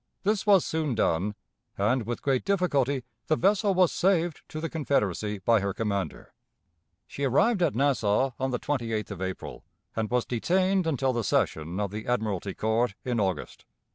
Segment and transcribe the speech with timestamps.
[0.23, 1.35] This was soon done,
[1.77, 6.33] and with great difficulty the vessel was saved to the Confederacy by her commander.
[7.05, 9.63] She arrived at Nassau on the 28th of April,
[9.95, 13.65] and was detained until the session of the Admiralty Court in August.